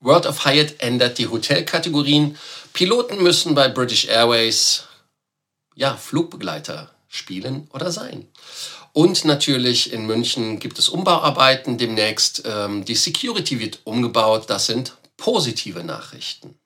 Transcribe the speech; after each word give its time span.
World 0.00 0.26
of 0.26 0.44
Hyatt 0.44 0.76
ändert 0.78 1.18
die 1.18 1.28
Hotelkategorien. 1.28 2.36
Piloten 2.72 3.22
müssen 3.22 3.54
bei 3.54 3.68
British 3.68 4.06
Airways 4.06 4.84
ja, 5.74 5.96
Flugbegleiter 5.96 6.90
spielen 7.08 7.68
oder 7.72 7.90
sein. 7.90 8.28
Und 8.92 9.24
natürlich 9.24 9.92
in 9.92 10.06
München 10.06 10.58
gibt 10.58 10.78
es 10.78 10.88
Umbauarbeiten 10.88 11.76
demnächst. 11.76 12.42
Ähm, 12.46 12.84
die 12.84 12.94
Security 12.94 13.60
wird 13.60 13.80
umgebaut. 13.84 14.44
Das 14.48 14.66
sind 14.66 14.96
positive 15.16 15.84
Nachrichten. 15.84 16.58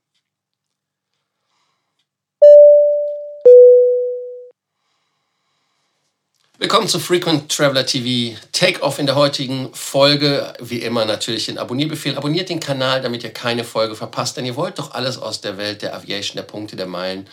Willkommen 6.61 6.89
zu 6.89 7.01
Frequent 7.01 7.51
Traveler 7.51 7.87
TV 7.87 8.39
Takeoff 8.53 8.99
in 8.99 9.07
der 9.07 9.15
heutigen 9.15 9.73
Folge. 9.73 10.53
Wie 10.61 10.83
immer 10.83 11.07
natürlich 11.07 11.47
den 11.47 11.57
Abonnierbefehl. 11.57 12.19
Abonniert 12.19 12.51
den 12.51 12.61
Kanal, 12.61 13.01
damit 13.01 13.25
ihr 13.25 13.33
keine 13.33 13.65
Folge 13.65 13.97
verpasst, 13.97 14.37
denn 14.37 14.45
ihr 14.45 14.57
wollt 14.57 14.79
doch 14.79 14.91
alles 14.91 15.17
aus 15.17 15.41
der 15.41 15.57
Welt 15.57 15.81
der 15.81 15.95
Aviation, 15.97 16.37
der 16.37 16.43
Punkte, 16.43 16.77
der 16.77 16.87
Meilen 16.87 17.27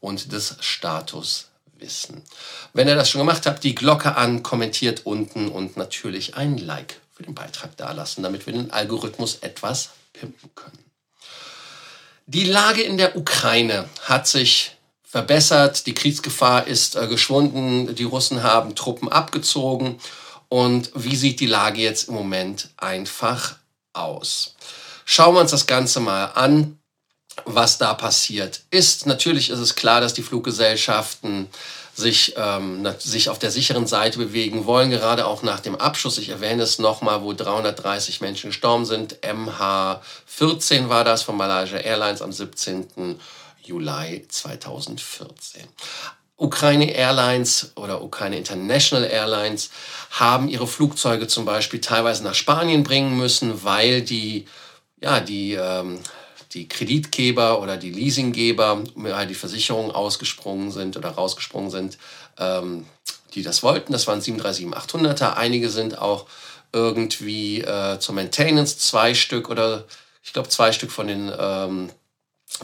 und 0.00 0.32
des 0.32 0.56
Status 0.58 1.46
wissen. 1.78 2.24
Wenn 2.72 2.88
ihr 2.88 2.96
das 2.96 3.08
schon 3.08 3.20
gemacht 3.20 3.46
habt, 3.46 3.62
die 3.62 3.76
Glocke 3.76 4.16
an, 4.16 4.42
kommentiert 4.42 5.02
unten 5.06 5.46
und 5.46 5.76
natürlich 5.76 6.34
ein 6.34 6.58
Like 6.58 6.96
für 7.12 7.22
den 7.22 7.36
Beitrag 7.36 7.76
dalassen, 7.76 8.24
damit 8.24 8.46
wir 8.46 8.52
den 8.52 8.72
Algorithmus 8.72 9.36
etwas 9.42 9.90
pimpen 10.12 10.50
können. 10.56 10.84
Die 12.26 12.46
Lage 12.46 12.82
in 12.82 12.96
der 12.96 13.14
Ukraine 13.14 13.88
hat 14.02 14.26
sich 14.26 14.72
verbessert, 15.12 15.84
die 15.86 15.92
Kriegsgefahr 15.92 16.66
ist 16.66 16.96
äh, 16.96 17.06
geschwunden, 17.06 17.94
die 17.94 18.04
Russen 18.04 18.42
haben 18.42 18.74
Truppen 18.74 19.10
abgezogen. 19.10 19.98
Und 20.48 20.90
wie 20.94 21.16
sieht 21.16 21.40
die 21.40 21.46
Lage 21.46 21.82
jetzt 21.82 22.08
im 22.08 22.14
Moment 22.14 22.70
einfach 22.78 23.56
aus? 23.92 24.54
Schauen 25.04 25.34
wir 25.34 25.40
uns 25.40 25.50
das 25.50 25.66
Ganze 25.66 26.00
mal 26.00 26.32
an, 26.34 26.78
was 27.44 27.76
da 27.76 27.92
passiert 27.92 28.62
ist. 28.70 29.06
Natürlich 29.06 29.50
ist 29.50 29.58
es 29.58 29.74
klar, 29.74 30.00
dass 30.00 30.14
die 30.14 30.22
Fluggesellschaften 30.22 31.48
sich, 31.94 32.32
ähm, 32.38 32.86
sich 32.98 33.28
auf 33.28 33.38
der 33.38 33.50
sicheren 33.50 33.86
Seite 33.86 34.16
bewegen 34.18 34.64
wollen, 34.64 34.90
gerade 34.90 35.26
auch 35.26 35.42
nach 35.42 35.60
dem 35.60 35.76
Abschuss. 35.76 36.16
Ich 36.16 36.30
erwähne 36.30 36.62
es 36.62 36.78
nochmal, 36.78 37.22
wo 37.22 37.34
330 37.34 38.22
Menschen 38.22 38.48
gestorben 38.48 38.86
sind. 38.86 39.18
MH14 39.22 40.88
war 40.88 41.04
das 41.04 41.22
von 41.22 41.36
Malaysia 41.36 41.76
Airlines 41.76 42.22
am 42.22 42.32
17. 42.32 43.18
Juli 43.62 44.26
2014. 44.28 45.62
Ukraine 46.36 46.92
Airlines 46.92 47.72
oder 47.76 48.02
Ukraine 48.02 48.36
International 48.36 49.04
Airlines 49.08 49.70
haben 50.10 50.48
ihre 50.48 50.66
Flugzeuge 50.66 51.28
zum 51.28 51.44
Beispiel 51.44 51.80
teilweise 51.80 52.24
nach 52.24 52.34
Spanien 52.34 52.82
bringen 52.82 53.16
müssen, 53.16 53.62
weil 53.62 54.02
die, 54.02 54.46
ja, 55.00 55.20
die, 55.20 55.52
ähm, 55.52 56.00
die 56.52 56.68
Kreditgeber 56.68 57.62
oder 57.62 57.76
die 57.76 57.92
Leasinggeber, 57.92 58.82
weil 58.96 59.26
die 59.28 59.34
Versicherungen 59.34 59.92
ausgesprungen 59.92 60.72
sind 60.72 60.96
oder 60.96 61.10
rausgesprungen 61.10 61.70
sind, 61.70 61.98
ähm, 62.38 62.86
die 63.34 63.42
das 63.42 63.62
wollten. 63.62 63.92
Das 63.92 64.08
waren 64.08 64.20
737-800er. 64.20 65.34
Einige 65.34 65.70
sind 65.70 65.98
auch 65.98 66.26
irgendwie 66.72 67.60
äh, 67.60 67.98
zur 68.00 68.14
Maintenance, 68.16 68.78
zwei 68.78 69.14
Stück 69.14 69.48
oder 69.48 69.84
ich 70.24 70.32
glaube 70.32 70.48
zwei 70.48 70.72
Stück 70.72 70.90
von 70.90 71.06
den 71.06 71.32
ähm, 71.38 71.90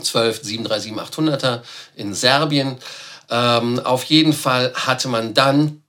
12 0.02 0.42
737-800er 0.42 1.62
in 1.96 2.14
Serbien. 2.14 2.76
Ähm, 3.30 3.78
auf 3.80 4.04
jeden 4.04 4.32
Fall 4.32 4.72
hatte 4.74 5.08
man 5.08 5.34
dann 5.34 5.82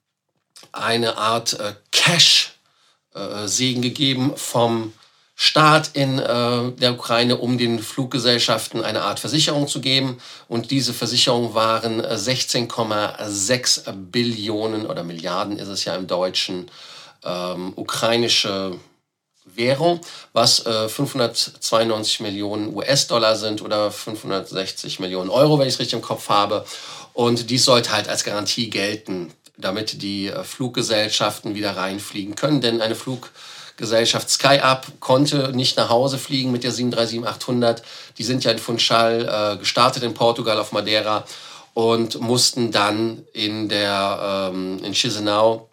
eine 0.71 1.17
Art 1.17 1.59
äh, 1.59 1.73
Cash-Segen 1.91 3.83
äh, 3.83 3.89
gegeben 3.89 4.33
vom 4.35 4.93
Staat 5.41 5.91
in 5.93 6.19
äh, 6.19 6.71
der 6.73 6.91
Ukraine, 6.91 7.37
um 7.37 7.57
den 7.57 7.79
Fluggesellschaften 7.79 8.83
eine 8.83 9.03
Art 9.03 9.21
Versicherung 9.21 9.69
zu 9.69 9.79
geben. 9.79 10.17
Und 10.49 10.69
diese 10.69 10.93
Versicherung 10.93 11.53
waren 11.53 12.01
16,6 12.01 13.87
äh, 13.87 13.93
Billionen 13.95 14.85
oder 14.85 15.03
Milliarden 15.03 15.57
ist 15.57 15.69
es 15.69 15.85
ja 15.85 15.95
im 15.95 16.07
Deutschen 16.07 16.69
ähm, 17.23 17.71
ukrainische 17.77 18.77
Währung, 19.55 20.01
was 20.33 20.65
äh, 20.65 20.89
592 20.89 22.19
Millionen 22.21 22.75
US-Dollar 22.75 23.35
sind 23.35 23.61
oder 23.61 23.91
560 23.91 24.99
Millionen 24.99 25.29
Euro, 25.29 25.59
wenn 25.59 25.67
ich 25.67 25.75
es 25.75 25.79
richtig 25.79 25.97
im 25.97 26.01
Kopf 26.01 26.29
habe. 26.29 26.65
Und 27.13 27.49
dies 27.49 27.65
sollte 27.65 27.91
halt 27.91 28.07
als 28.07 28.23
Garantie 28.23 28.69
gelten, 28.69 29.33
damit 29.57 30.01
die 30.01 30.27
äh, 30.27 30.43
Fluggesellschaften 30.43 31.55
wieder 31.55 31.75
reinfliegen 31.75 32.35
können. 32.35 32.61
Denn 32.61 32.81
eine 32.81 32.95
Fluggesellschaft 32.95 34.29
SkyUp 34.29 34.99
konnte 34.99 35.51
nicht 35.53 35.77
nach 35.77 35.89
Hause 35.89 36.17
fliegen 36.17 36.51
mit 36.51 36.63
der 36.63 36.71
737-800. 36.71 37.81
Die 38.17 38.23
sind 38.23 38.43
ja 38.43 38.51
in 38.51 38.59
Funchal 38.59 39.53
äh, 39.53 39.57
gestartet 39.57 40.03
in 40.03 40.13
Portugal 40.13 40.59
auf 40.59 40.71
Madeira 40.71 41.25
und 41.73 42.19
mussten 42.19 42.71
dann 42.71 43.25
in 43.33 43.69
der 43.69 44.49
ähm, 44.51 44.83
in 44.83 44.93
Chisinau 44.93 45.68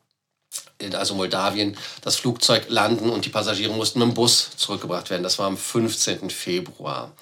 also 0.92 1.14
Moldawien, 1.14 1.76
das 2.02 2.16
Flugzeug 2.16 2.66
landen 2.68 3.10
und 3.10 3.24
die 3.24 3.30
Passagiere 3.30 3.72
mussten 3.72 3.98
mit 3.98 4.08
dem 4.08 4.14
Bus 4.14 4.50
zurückgebracht 4.56 5.10
werden. 5.10 5.22
Das 5.22 5.38
war 5.38 5.46
am 5.46 5.56
15. 5.56 6.30
Februar. 6.30 7.12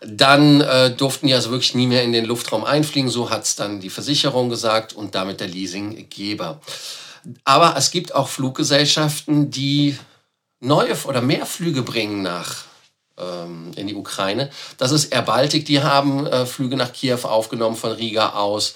Dann 0.00 0.62
äh, 0.62 0.90
durften 0.90 1.26
die 1.26 1.34
also 1.34 1.50
wirklich 1.50 1.74
nie 1.74 1.86
mehr 1.86 2.02
in 2.02 2.12
den 2.12 2.24
Luftraum 2.24 2.64
einfliegen, 2.64 3.10
so 3.10 3.28
hat 3.28 3.44
es 3.44 3.54
dann 3.56 3.80
die 3.80 3.90
Versicherung 3.90 4.48
gesagt 4.48 4.94
und 4.94 5.14
damit 5.14 5.40
der 5.40 5.48
Leasinggeber. 5.48 6.60
Aber 7.44 7.74
es 7.76 7.90
gibt 7.90 8.14
auch 8.14 8.28
Fluggesellschaften, 8.28 9.50
die 9.50 9.98
neue 10.60 10.96
oder 11.04 11.20
mehr 11.20 11.44
Flüge 11.44 11.82
bringen 11.82 12.22
nach 12.22 12.64
ähm, 13.18 13.72
in 13.76 13.88
die 13.88 13.94
Ukraine. 13.94 14.50
Das 14.78 14.90
ist 14.90 15.12
Air 15.12 15.22
Baltic, 15.22 15.66
die 15.66 15.82
haben 15.82 16.26
äh, 16.26 16.46
Flüge 16.46 16.76
nach 16.76 16.92
Kiew 16.92 17.20
aufgenommen 17.24 17.76
von 17.76 17.92
Riga 17.92 18.30
aus. 18.30 18.74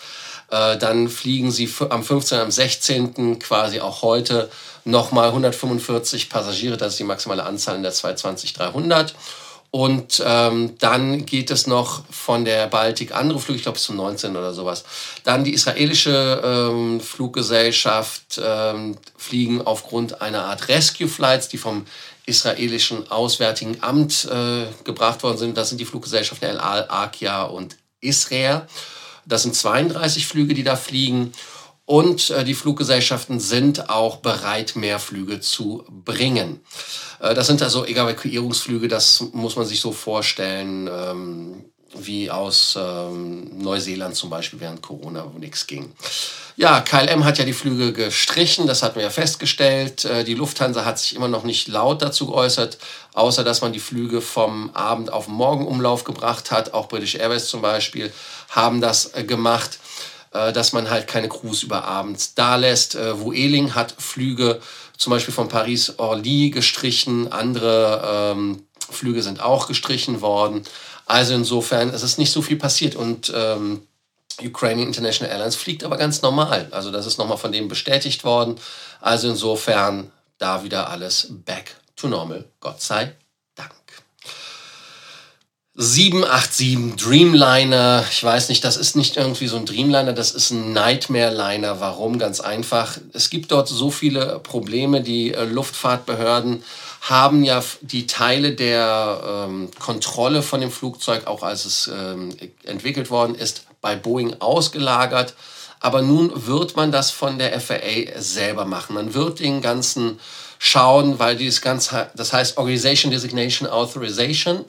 Äh, 0.51 0.79
dann 0.79 1.09
fliegen 1.09 1.51
sie 1.51 1.73
am 1.91 2.03
15. 2.03 2.39
am 2.39 2.51
16. 2.51 3.39
quasi 3.39 3.81
auch 3.81 4.03
heute 4.03 4.51
nochmal 4.85 5.29
145 5.29 6.29
Passagiere. 6.31 6.77
Das 6.77 6.93
ist 6.93 6.99
die 6.99 7.05
maximale 7.05 7.45
Anzahl 7.45 7.77
in 7.77 7.83
der 7.83 7.93
220-300. 7.93 9.13
Und 9.75 10.23
ähm, 10.25 10.79
dann 10.79 11.27
geht 11.27 11.51
es 11.51 11.67
noch 11.67 12.05
von 12.09 12.45
der 12.45 12.69
Baltik 12.69 13.13
andere 13.13 13.41
Flüge, 13.41 13.57
ich 13.57 13.63
glaube 13.65 13.75
bis 13.75 13.83
zum 13.83 13.97
19. 13.97 14.37
oder 14.37 14.55
sowas. 14.55 14.85
Dann 15.25 15.43
die 15.43 15.53
israelische 15.53 16.41
ähm, 16.45 17.01
Fluggesellschaft 17.01 18.41
ähm, 18.41 18.97
fliegen 19.17 19.63
aufgrund 19.63 20.23
einer 20.23 20.45
Art 20.45 20.69
Rescue 20.69 21.09
Flights, 21.09 21.49
die 21.49 21.59
vom 21.59 21.87
israelischen 22.25 23.11
Auswärtigen 23.11 23.79
Amt 23.81 24.27
äh, 24.27 24.67
gebracht 24.85 25.25
worden 25.25 25.39
sind. 25.39 25.57
Das 25.57 25.71
sind 25.71 25.79
die 25.79 25.85
Fluggesellschaften 25.85 26.49
El 26.49 26.59
Al, 26.59 26.87
Akia 26.89 27.43
und 27.43 27.77
Israel. 28.01 28.69
Das 29.27 29.43
sind 29.43 29.55
32 29.55 30.27
Flüge, 30.27 30.55
die 30.55 30.65
da 30.65 30.77
fliegen. 30.77 31.33
Und 31.87 32.31
äh, 32.31 32.45
die 32.45 32.55
Fluggesellschaften 32.55 33.41
sind 33.41 33.91
auch 33.91 34.17
bereit, 34.17 34.75
mehr 34.75 34.99
Flüge 34.99 35.41
zu 35.41 35.85
bringen. 35.89 36.61
Äh, 37.21 37.35
das 37.35 37.47
sind 37.47 37.63
also 37.63 37.85
Evakuierungsflüge, 37.85 38.89
das 38.89 39.21
muss 39.33 39.57
man 39.57 39.67
sich 39.67 39.81
so 39.81 39.93
vorstellen, 39.93 40.89
ähm, 40.91 41.65
wie 41.97 42.31
aus 42.31 42.79
ähm, 42.81 43.59
Neuseeland 43.59 44.17
zum 44.17 44.31
Beispiel 44.31 44.61
während 44.61 44.83
Corona, 44.83 45.27
wo 45.33 45.39
nichts 45.39 45.67
ging. 45.67 45.93
Ja, 46.57 46.81
KLM 46.81 47.25
hat 47.25 47.39
ja 47.39 47.45
die 47.45 47.53
Flüge 47.53 47.93
gestrichen, 47.93 48.67
das 48.67 48.83
hatten 48.83 48.97
wir 48.97 49.03
ja 49.03 49.11
festgestellt. 49.11 50.05
Äh, 50.05 50.25
die 50.25 50.35
Lufthansa 50.35 50.85
hat 50.85 50.99
sich 50.99 51.17
immer 51.17 51.29
noch 51.29 51.45
nicht 51.45 51.69
laut 51.69 52.03
dazu 52.03 52.27
geäußert, 52.27 52.79
außer 53.15 53.43
dass 53.45 53.61
man 53.61 53.73
die 53.73 53.81
Flüge 53.81 54.21
vom 54.21 54.71
Abend 54.75 55.13
auf 55.13 55.27
den 55.27 55.35
Morgenumlauf 55.35 56.05
gebracht 56.05 56.51
hat. 56.51 56.73
Auch 56.73 56.89
British 56.89 57.17
Airways 57.17 57.47
zum 57.47 57.63
Beispiel 57.63 58.13
haben 58.51 58.81
das 58.81 59.15
äh, 59.15 59.25
gemacht, 59.25 59.79
äh, 60.33 60.53
dass 60.53 60.73
man 60.73 60.91
halt 60.91 61.07
keine 61.07 61.29
Crews 61.29 61.63
über 61.63 61.85
abends 61.85 62.35
da 62.35 62.57
lässt. 62.57 62.97
Vueling 62.97 63.75
hat 63.75 63.95
Flüge 63.99 64.61
zum 64.97 65.11
Beispiel 65.11 65.35
von 65.35 65.49
Paris-Orly 65.49 66.51
gestrichen, 66.51 67.33
andere 67.33 68.33
ähm, 68.33 68.65
Flüge 68.91 69.23
sind 69.23 69.43
auch 69.43 69.67
gestrichen 69.67 70.21
worden. 70.21 70.63
Also 71.07 71.35
insofern 71.35 71.91
es 71.91 72.03
ist 72.03 72.19
nicht 72.19 72.33
so 72.33 72.43
viel 72.43 72.57
passiert 72.57 72.97
und 72.97 73.33
ähm, 73.35 73.87
Ukrainian 74.43 74.89
International 74.89 75.33
Airlines 75.33 75.57
fliegt 75.57 75.85
aber 75.85 75.97
ganz 75.97 76.23
normal. 76.23 76.69
Also 76.71 76.91
das 76.91 77.07
ist 77.07 77.19
nochmal 77.19 77.39
von 77.39 77.53
dem 77.53 77.69
bestätigt 77.69 78.25
worden. 78.25 78.57
Also 79.01 79.29
insofern 79.29 80.11
da 80.39 80.65
wieder 80.65 80.91
alles 80.91 81.29
back 81.31 81.77
to 81.97 82.09
normal. 82.09 82.45
Gott 82.61 82.81
sei. 82.81 83.15
787 85.77 86.95
Dreamliner. 86.95 88.05
Ich 88.09 88.23
weiß 88.23 88.49
nicht, 88.49 88.63
das 88.63 88.77
ist 88.77 88.95
nicht 88.95 89.17
irgendwie 89.17 89.49
so 89.49 89.57
ein 89.57 89.67
Dreamliner, 89.67 90.13
das 90.13 90.31
ist 90.31 90.51
ein 90.51 90.73
Nightmare-Liner. 90.73 91.81
Warum? 91.81 92.21
Ganz 92.21 92.39
einfach. 92.39 92.97
Es 93.13 93.29
gibt 93.29 93.51
dort 93.51 93.69
so 93.69 93.91
viele 93.91 94.39
Probleme. 94.39 95.01
Die 95.01 95.35
äh, 95.35 95.43
Luftfahrtbehörden 95.45 96.63
haben 97.01 97.43
ja 97.43 97.61
die 97.81 98.07
Teile 98.07 98.53
der 98.53 99.47
ähm, 99.49 99.69
Kontrolle 99.81 100.43
von 100.43 100.61
dem 100.61 100.71
Flugzeug, 100.71 101.27
auch 101.27 101.43
als 101.43 101.65
es 101.65 101.91
ähm, 101.93 102.31
entwickelt 102.63 103.11
worden 103.11 103.35
ist, 103.35 103.67
bei 103.81 103.97
Boeing 103.97 104.37
ausgelagert. 104.39 105.35
Aber 105.81 106.03
nun 106.03 106.47
wird 106.47 106.77
man 106.77 106.93
das 106.93 107.11
von 107.11 107.37
der 107.37 107.61
FAA 107.61 108.21
selber 108.21 108.65
machen. 108.65 108.95
Man 108.95 109.13
wird 109.13 109.41
den 109.41 109.61
ganzen 109.61 110.21
schauen, 110.61 111.19
weil 111.19 111.35
dieses 111.35 111.61
ganz, 111.61 111.91
das 112.15 112.33
heißt 112.33 112.59
Organization 112.59 113.11
Designation 113.11 113.69
Authorization. 113.69 114.65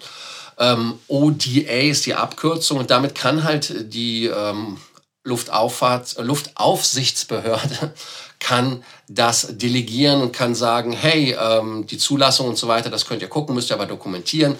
Ähm, 0.57 0.99
ODA 1.07 1.89
ist 1.89 2.05
die 2.05 2.15
Abkürzung 2.15 2.79
und 2.79 2.89
damit 2.89 3.15
kann 3.15 3.43
halt 3.43 3.93
die 3.93 4.27
ähm, 4.27 4.77
Luftauffahrt, 5.23 6.15
Luftaufsichtsbehörde 6.19 7.93
kann 8.39 8.83
das 9.07 9.47
delegieren 9.57 10.21
und 10.21 10.31
kann 10.31 10.55
sagen, 10.55 10.93
hey, 10.93 11.35
ähm, 11.39 11.87
die 11.87 11.97
Zulassung 11.97 12.47
und 12.47 12.57
so 12.57 12.67
weiter, 12.67 12.89
das 12.89 13.05
könnt 13.05 13.21
ihr 13.21 13.27
gucken, 13.27 13.55
müsst 13.55 13.71
ihr 13.71 13.75
aber 13.75 13.87
dokumentieren. 13.87 14.55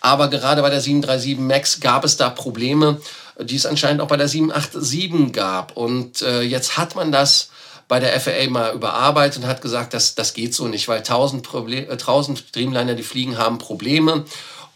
Aber 0.00 0.28
gerade 0.28 0.62
bei 0.62 0.70
der 0.70 0.80
737 0.80 1.38
MAX 1.38 1.80
gab 1.80 2.04
es 2.04 2.16
da 2.16 2.30
Probleme, 2.30 3.00
die 3.38 3.56
es 3.56 3.66
anscheinend 3.66 4.00
auch 4.00 4.08
bei 4.08 4.16
der 4.16 4.28
787 4.28 5.32
gab. 5.32 5.76
Und 5.76 6.22
äh, 6.22 6.42
jetzt 6.42 6.76
hat 6.76 6.94
man 6.94 7.12
das 7.12 7.50
bei 7.88 8.00
der 8.00 8.18
FAA 8.20 8.48
mal 8.48 8.74
überarbeitet 8.74 9.42
und 9.42 9.48
hat 9.48 9.62
gesagt, 9.62 9.94
das, 9.94 10.14
das 10.14 10.34
geht 10.34 10.54
so 10.54 10.66
nicht, 10.66 10.88
weil 10.88 10.98
1000, 10.98 11.42
Problem, 11.42 11.84
äh, 11.88 11.92
1000 11.92 12.54
Dreamliner, 12.54 12.94
die 12.94 13.02
fliegen, 13.02 13.38
haben 13.38 13.58
Probleme. 13.58 14.24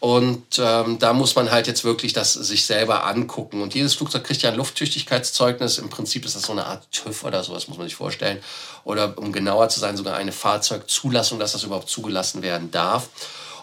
Und 0.01 0.59
ähm, 0.59 0.99
da 0.99 1.13
muss 1.13 1.37
man 1.37 1.51
halt 1.51 1.67
jetzt 1.67 1.85
wirklich 1.85 2.15
das 2.15 2.33
sich 2.33 2.65
selber 2.65 3.05
angucken. 3.05 3.61
Und 3.61 3.75
jedes 3.75 3.95
Flugzeug 3.95 4.25
kriegt 4.25 4.41
ja 4.41 4.51
ein 4.51 4.57
Lufttüchtigkeitszeugnis. 4.57 5.77
Im 5.77 5.91
Prinzip 5.91 6.25
ist 6.25 6.37
das 6.37 6.45
so 6.45 6.53
eine 6.53 6.65
Art 6.65 6.91
TÜV 6.91 7.25
oder 7.25 7.45
sowas, 7.45 7.69
muss 7.69 7.77
man 7.77 7.87
sich 7.87 7.97
vorstellen. 7.97 8.39
Oder 8.85 9.19
um 9.19 9.31
genauer 9.31 9.69
zu 9.69 9.79
sein, 9.79 9.99
sogar 9.99 10.17
eine 10.17 10.33
Fahrzeugzulassung, 10.33 11.39
dass 11.39 11.53
das 11.53 11.65
überhaupt 11.65 11.91
zugelassen 11.91 12.41
werden 12.41 12.71
darf. 12.71 13.11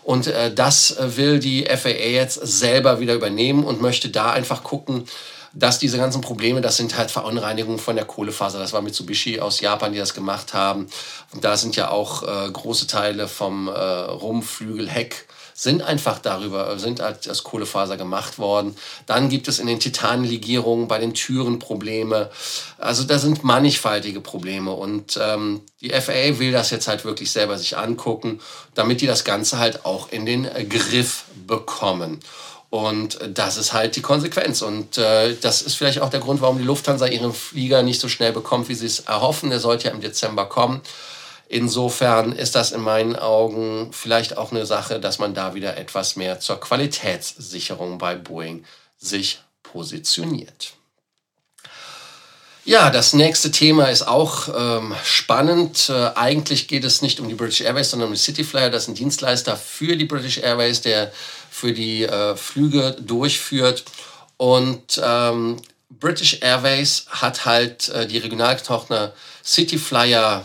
Und 0.03 0.27
äh, 0.27 0.53
das 0.53 0.95
will 0.99 1.39
die 1.39 1.65
FAA 1.65 1.89
jetzt 1.89 2.35
selber 2.35 2.99
wieder 2.99 3.15
übernehmen 3.15 3.63
und 3.63 3.81
möchte 3.81 4.09
da 4.09 4.31
einfach 4.31 4.63
gucken, 4.63 5.05
dass 5.53 5.79
diese 5.79 5.97
ganzen 5.97 6.21
Probleme, 6.21 6.61
das 6.61 6.77
sind 6.77 6.97
halt 6.97 7.09
Verunreinigungen 7.09 7.79
von 7.79 7.95
der 7.95 8.05
Kohlefaser. 8.05 8.59
Das 8.59 8.73
war 8.73 8.83
Mitsubishi 8.83 9.39
aus 9.39 9.59
Japan, 9.59 9.91
die 9.91 9.97
das 9.97 10.13
gemacht 10.13 10.53
haben. 10.53 10.87
Und 11.33 11.43
da 11.43 11.57
sind 11.57 11.75
ja 11.75 11.89
auch 11.89 12.21
äh, 12.21 12.51
große 12.51 12.85
Teile 12.85 13.27
vom 13.27 13.67
äh, 13.67 13.71
Rumpflügel, 13.71 14.87
Heck 14.87 15.25
sind 15.59 15.81
einfach 15.81 16.19
darüber, 16.19 16.77
sind 16.77 17.01
als 17.01 17.43
Kohlefaser 17.43 17.97
gemacht 17.97 18.37
worden. 18.37 18.77
Dann 19.07 19.27
gibt 19.27 19.47
es 19.47 19.57
in 19.57 19.65
den 19.65 19.79
Titanlegierungen 19.79 20.87
bei 20.87 20.99
den 20.99 21.15
Türen 21.15 21.57
Probleme. 21.57 22.29
Also 22.77 23.05
da 23.05 23.17
sind 23.17 23.43
mannigfaltige 23.43 24.21
Probleme 24.21 24.71
und 24.71 25.19
ähm, 25.19 25.61
die 25.81 25.89
FAA 25.89 26.37
will 26.37 26.51
das 26.51 26.69
jetzt 26.69 26.87
halt 26.87 27.05
wirklich 27.05 27.31
selber 27.31 27.57
sich 27.57 27.75
angucken, 27.75 28.39
damit 28.75 29.01
die 29.01 29.07
das 29.07 29.23
Ganze 29.23 29.57
halt 29.57 29.83
auch 29.83 30.11
in 30.11 30.27
den 30.27 30.47
Griff 30.69 31.23
bekommen. 31.47 32.19
Und 32.69 33.17
das 33.33 33.57
ist 33.57 33.73
halt 33.73 33.95
die 33.95 34.01
Konsequenz. 34.01 34.61
Und 34.61 34.99
äh, 34.99 35.35
das 35.41 35.63
ist 35.63 35.73
vielleicht 35.73 36.01
auch 36.01 36.11
der 36.11 36.19
Grund, 36.19 36.39
warum 36.41 36.59
die 36.59 36.65
Lufthansa 36.65 37.07
ihren 37.07 37.33
Flieger 37.33 37.81
nicht 37.81 37.99
so 37.99 38.09
schnell 38.09 38.31
bekommt, 38.31 38.69
wie 38.69 38.75
sie 38.75 38.85
es 38.85 38.99
erhoffen. 38.99 39.49
Der 39.49 39.59
sollte 39.59 39.87
ja 39.87 39.93
im 39.93 40.01
Dezember 40.01 40.45
kommen. 40.45 40.81
Insofern 41.49 42.33
ist 42.33 42.55
das 42.55 42.71
in 42.71 42.81
meinen 42.81 43.15
Augen 43.15 43.91
vielleicht 43.93 44.37
auch 44.37 44.51
eine 44.51 44.65
Sache, 44.65 44.99
dass 44.99 45.17
man 45.17 45.33
da 45.33 45.55
wieder 45.55 45.77
etwas 45.77 46.15
mehr 46.15 46.39
zur 46.39 46.59
Qualitätssicherung 46.59 47.97
bei 47.97 48.15
Boeing 48.15 48.65
sich 48.97 49.39
positioniert. 49.63 50.73
Ja, 52.65 52.89
das 52.89 53.13
nächste 53.13 53.49
Thema 53.49 53.85
ist 53.85 54.05
auch 54.05 54.49
ähm, 54.53 54.93
spannend. 55.05 55.87
Äh, 55.87 56.11
eigentlich 56.15 56.67
geht 56.67 56.83
es 56.83 57.01
nicht 57.01 57.21
um 57.21 57.29
die 57.29 57.35
British 57.35 57.61
Airways, 57.61 57.91
sondern 57.91 58.09
um 58.09 58.13
die 58.13 58.19
Cityflyer. 58.19 58.69
Das 58.69 58.83
ist 58.83 58.89
ein 58.89 58.95
Dienstleister 58.95 59.55
für 59.55 59.95
die 59.95 60.03
British 60.03 60.39
Airways, 60.39 60.81
der 60.81 61.13
für 61.49 61.71
die 61.71 62.03
äh, 62.03 62.35
Flüge 62.35 62.97
durchführt. 62.99 63.85
Und 64.35 65.01
ähm, 65.01 65.61
British 65.89 66.39
Airways 66.41 67.05
hat 67.07 67.45
halt 67.45 67.87
äh, 67.87 68.05
die 68.05 68.17
Regionaltochter 68.17 69.13
Cityflyer 69.45 70.43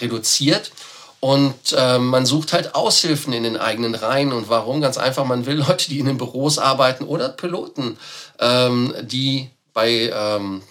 reduziert. 0.00 0.72
Und 1.20 1.72
äh, 1.76 1.98
man 1.98 2.26
sucht 2.26 2.52
halt 2.52 2.74
Aushilfen 2.74 3.32
in 3.32 3.44
den 3.44 3.56
eigenen 3.56 3.94
Reihen. 3.94 4.32
Und 4.32 4.48
warum? 4.50 4.80
Ganz 4.80 4.98
einfach, 4.98 5.24
man 5.24 5.46
will 5.46 5.56
Leute, 5.68 5.88
die 5.88 5.98
in 5.98 6.06
den 6.06 6.18
Büros 6.18 6.58
arbeiten 6.58 7.04
oder 7.04 7.30
Piloten, 7.30 7.98
ähm, 8.38 8.94
die 9.02 9.50
bei 9.72 10.12
ähm, 10.14 10.62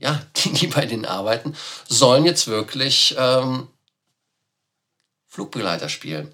ja, 0.00 0.20
die, 0.36 0.52
die 0.52 0.66
bei 0.66 0.86
denen 0.86 1.04
arbeiten, 1.04 1.54
sollen 1.88 2.24
jetzt 2.24 2.48
wirklich 2.48 3.14
ähm, 3.18 3.68
Flugbegleiter 5.28 5.88
spielen. 5.88 6.30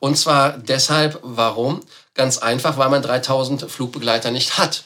Und 0.00 0.16
zwar 0.16 0.58
deshalb, 0.58 1.20
warum? 1.22 1.80
Ganz 2.14 2.38
einfach, 2.38 2.78
weil 2.78 2.88
man 2.88 3.02
3000 3.02 3.70
Flugbegleiter 3.70 4.32
nicht 4.32 4.58
hat. 4.58 4.84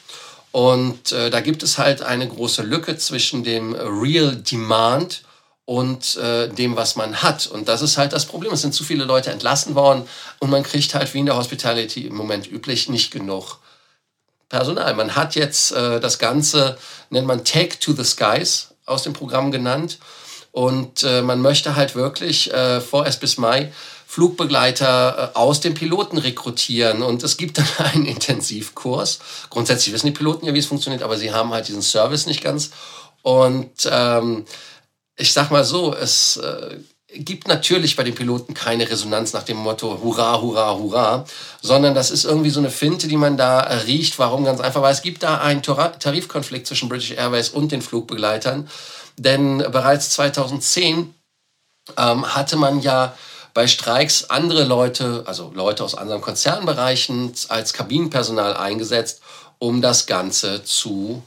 Und 0.51 1.11
äh, 1.11 1.29
da 1.29 1.41
gibt 1.41 1.63
es 1.63 1.77
halt 1.77 2.01
eine 2.01 2.27
große 2.27 2.61
Lücke 2.61 2.97
zwischen 2.97 3.43
dem 3.43 3.73
Real 3.73 4.35
Demand 4.35 5.23
und 5.65 6.15
äh, 6.17 6.47
dem, 6.47 6.75
was 6.75 6.95
man 6.95 7.23
hat. 7.23 7.47
Und 7.47 7.67
das 7.67 7.81
ist 7.81 7.97
halt 7.97 8.13
das 8.13 8.25
Problem. 8.25 8.53
Es 8.53 8.61
sind 8.61 8.73
zu 8.73 8.83
viele 8.83 9.03
Leute 9.03 9.31
entlassen 9.31 9.75
worden 9.75 10.07
und 10.39 10.49
man 10.49 10.63
kriegt 10.63 10.93
halt 10.93 11.13
wie 11.13 11.19
in 11.19 11.25
der 11.25 11.37
Hospitality 11.37 12.05
im 12.05 12.15
Moment 12.15 12.49
üblich 12.49 12.87
nicht 12.87 13.11
genug 13.11 13.57
Personal. 14.47 14.93
Man 14.93 15.15
hat 15.15 15.35
jetzt 15.35 15.71
äh, 15.71 15.99
das 15.99 16.19
Ganze, 16.19 16.77
nennt 17.09 17.25
man 17.25 17.43
Take 17.43 17.79
to 17.79 17.93
the 17.93 18.03
Skies 18.03 18.69
aus 18.85 19.03
dem 19.03 19.13
Programm 19.13 19.51
genannt. 19.51 19.97
Und 20.51 21.03
äh, 21.03 21.21
man 21.21 21.41
möchte 21.41 21.75
halt 21.75 21.95
wirklich 21.95 22.53
äh, 22.53 22.79
vorerst 22.79 23.19
bis 23.19 23.37
Mai 23.37 23.73
Flugbegleiter 24.07 25.33
äh, 25.33 25.37
aus 25.37 25.59
den 25.59 25.73
Piloten 25.73 26.17
rekrutieren. 26.17 27.01
Und 27.01 27.23
es 27.23 27.37
gibt 27.37 27.57
dann 27.57 27.67
einen 27.79 28.05
Intensivkurs. 28.05 29.19
Grundsätzlich 29.49 29.93
wissen 29.93 30.05
die 30.05 30.13
Piloten 30.13 30.45
ja, 30.45 30.53
wie 30.53 30.59
es 30.59 30.67
funktioniert, 30.67 31.03
aber 31.03 31.17
sie 31.17 31.33
haben 31.33 31.51
halt 31.51 31.67
diesen 31.67 31.81
Service 31.81 32.25
nicht 32.27 32.41
ganz. 32.41 32.69
Und 33.23 33.89
ähm, 33.91 34.45
ich 35.17 35.33
sag 35.33 35.51
mal 35.51 35.63
so, 35.63 35.93
es 35.93 36.37
äh, 36.37 36.77
gibt 37.13 37.47
natürlich 37.47 37.95
bei 37.95 38.03
den 38.03 38.15
Piloten 38.15 38.53
keine 38.53 38.89
Resonanz 38.89 39.33
nach 39.33 39.43
dem 39.43 39.57
Motto 39.57 39.99
Hurra, 40.01 40.41
Hurra, 40.41 40.75
Hurra, 40.75 41.25
sondern 41.61 41.95
das 41.95 42.11
ist 42.11 42.25
irgendwie 42.25 42.49
so 42.49 42.59
eine 42.59 42.69
Finte, 42.69 43.07
die 43.07 43.17
man 43.17 43.37
da 43.37 43.59
riecht. 43.85 44.19
Warum? 44.19 44.43
Ganz 44.43 44.59
einfach, 44.59 44.81
weil 44.81 44.93
es 44.93 45.01
gibt 45.01 45.23
da 45.23 45.37
einen 45.37 45.61
Tarifkonflikt 45.63 46.67
zwischen 46.67 46.89
British 46.89 47.11
Airways 47.11 47.49
und 47.49 47.71
den 47.71 47.81
Flugbegleitern. 47.81 48.69
Denn 49.17 49.59
bereits 49.59 50.09
2010 50.11 51.13
ähm, 51.97 52.35
hatte 52.35 52.57
man 52.57 52.81
ja 52.81 53.15
bei 53.53 53.67
Streiks 53.67 54.29
andere 54.29 54.65
Leute, 54.65 55.23
also 55.25 55.51
Leute 55.55 55.83
aus 55.83 55.95
anderen 55.95 56.21
Konzernbereichen 56.21 57.33
als 57.47 57.71
Kabinenpersonal 57.71 58.57
eingesetzt, 58.57 59.21
um 59.59 59.81
das 59.81 60.05
Ganze 60.07 60.65
zu 60.65 61.23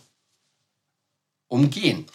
umgehen. 1.49 2.06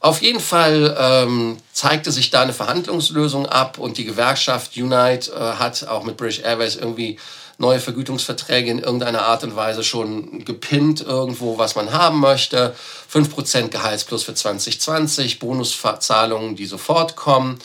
Auf 0.00 0.22
jeden 0.22 0.40
Fall 0.40 0.96
ähm, 0.98 1.56
zeigte 1.72 2.12
sich 2.12 2.30
da 2.30 2.42
eine 2.42 2.52
Verhandlungslösung 2.52 3.46
ab 3.46 3.78
und 3.78 3.98
die 3.98 4.04
Gewerkschaft 4.04 4.76
Unite 4.76 5.32
äh, 5.32 5.38
hat 5.38 5.86
auch 5.88 6.04
mit 6.04 6.16
British 6.16 6.40
Airways 6.40 6.76
irgendwie 6.76 7.18
neue 7.58 7.80
Vergütungsverträge 7.80 8.70
in 8.70 8.80
irgendeiner 8.80 9.22
Art 9.22 9.42
und 9.42 9.56
Weise 9.56 9.82
schon 9.82 10.44
gepinnt 10.44 11.00
irgendwo, 11.00 11.56
was 11.58 11.74
man 11.74 11.92
haben 11.92 12.20
möchte. 12.20 12.74
5% 13.12 13.68
Gehaltsplus 13.68 14.24
für 14.24 14.34
2020, 14.34 15.38
Bonuszahlungen, 15.38 16.56
die 16.56 16.66
sofort 16.66 17.16
kommen. 17.16 17.58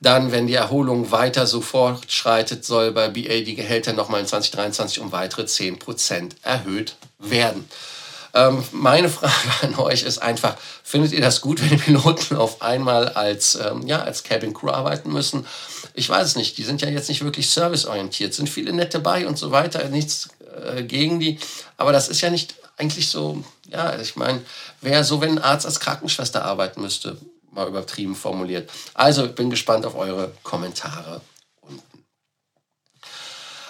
Dann, 0.00 0.30
wenn 0.30 0.46
die 0.46 0.54
Erholung 0.54 1.10
weiter 1.10 1.46
so 1.46 1.60
fortschreitet, 1.60 2.64
soll 2.64 2.92
bei 2.92 3.08
BA 3.08 3.40
die 3.40 3.54
Gehälter 3.54 3.92
nochmal 3.92 4.20
in 4.20 4.26
2023 4.26 5.00
um 5.00 5.12
weitere 5.12 5.42
10% 5.42 6.32
erhöht 6.42 6.96
werden. 7.18 7.66
Ähm, 8.36 8.62
meine 8.72 9.08
Frage 9.08 9.32
an 9.62 9.74
euch 9.76 10.02
ist 10.02 10.18
einfach, 10.18 10.56
findet 10.82 11.12
ihr 11.12 11.22
das 11.22 11.40
gut, 11.40 11.62
wenn 11.62 11.70
die 11.70 11.76
Piloten 11.76 12.36
auf 12.36 12.60
einmal 12.60 13.08
als, 13.08 13.54
ähm, 13.56 13.86
ja, 13.86 14.02
als 14.02 14.22
Cabin 14.22 14.52
Crew 14.52 14.68
arbeiten 14.68 15.10
müssen? 15.10 15.46
Ich 15.94 16.08
weiß 16.08 16.26
es 16.26 16.36
nicht. 16.36 16.58
Die 16.58 16.62
sind 16.62 16.82
ja 16.82 16.88
jetzt 16.88 17.08
nicht 17.08 17.24
wirklich 17.24 17.48
serviceorientiert. 17.48 18.34
Sind 18.34 18.48
viele 18.48 18.74
nette 18.74 18.98
bei 18.98 19.26
und 19.26 19.38
so 19.38 19.52
weiter. 19.52 19.88
Nichts 19.88 20.28
äh, 20.64 20.82
gegen 20.82 21.18
die. 21.18 21.38
Aber 21.78 21.92
das 21.92 22.08
ist 22.08 22.20
ja 22.20 22.28
nicht 22.28 22.54
eigentlich 22.76 23.08
so, 23.08 23.42
ja, 23.70 23.98
ich 23.98 24.16
meine, 24.16 24.42
wäre 24.82 25.02
so, 25.02 25.22
wenn 25.22 25.38
ein 25.38 25.42
Arzt 25.42 25.64
als 25.64 25.80
Krankenschwester 25.80 26.44
arbeiten 26.44 26.82
müsste, 26.82 27.16
mal 27.52 27.66
übertrieben 27.66 28.14
formuliert. 28.14 28.70
Also, 28.92 29.24
ich 29.24 29.34
bin 29.34 29.48
gespannt 29.48 29.86
auf 29.86 29.94
eure 29.94 30.32
Kommentare. 30.42 31.22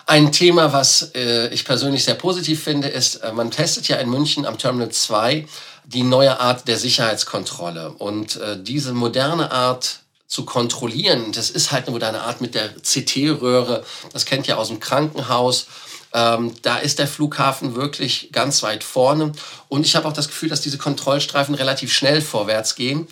Ein 0.08 0.30
Thema, 0.30 0.72
was 0.72 1.10
äh, 1.16 1.48
ich 1.48 1.64
persönlich 1.64 2.04
sehr 2.04 2.14
positiv 2.14 2.62
finde, 2.62 2.86
ist, 2.86 3.16
äh, 3.16 3.32
man 3.32 3.50
testet 3.50 3.88
ja 3.88 3.96
in 3.96 4.08
München 4.08 4.46
am 4.46 4.56
Terminal 4.56 4.90
2 4.90 5.46
die 5.84 6.04
neue 6.04 6.38
Art 6.38 6.68
der 6.68 6.78
Sicherheitskontrolle. 6.78 7.90
Und 7.90 8.36
äh, 8.36 8.56
diese 8.62 8.92
moderne 8.92 9.50
Art 9.50 9.98
zu 10.28 10.44
kontrollieren, 10.44 11.32
das 11.32 11.50
ist 11.50 11.72
halt 11.72 11.86
eine 11.86 11.92
moderne 11.92 12.22
Art 12.22 12.40
mit 12.40 12.54
der 12.54 12.68
CT-Röhre, 12.68 13.84
das 14.12 14.25
kennt 14.26 14.46
ihr 14.46 14.58
aus 14.58 14.68
dem 14.68 14.78
Krankenhaus. 14.78 15.66
Ähm, 16.12 16.54
da 16.62 16.76
ist 16.76 17.00
der 17.00 17.08
Flughafen 17.08 17.75
wirklich 17.75 18.30
ganz 18.30 18.62
weit 18.62 18.84
vorne. 18.84 19.32
Und 19.68 19.86
ich 19.86 19.96
habe 19.96 20.06
auch 20.06 20.12
das 20.12 20.28
Gefühl, 20.28 20.48
dass 20.48 20.60
diese 20.60 20.78
Kontrollstreifen 20.78 21.56
relativ 21.56 21.92
schnell 21.92 22.20
vorwärts 22.20 22.76
gehen. 22.76 23.08